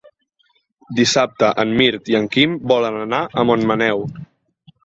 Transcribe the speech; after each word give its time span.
Dissabte 0.99 1.51
en 1.65 1.75
Mirt 1.81 2.11
i 2.13 2.17
en 2.21 2.27
Quim 2.37 2.57
volen 2.73 2.99
anar 3.05 3.23
a 3.43 3.47
Montmaneu. 3.51 4.07